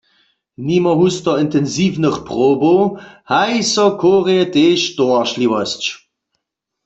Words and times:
Nimo 0.67 0.91
husto 1.01 1.31
intensiwnych 1.43 2.17
probow 2.29 2.81
haji 3.31 3.61
so 3.73 3.85
w 3.91 3.95
chórje 4.01 4.43
tež 4.55 4.81
towaršliwosć. 4.97 5.83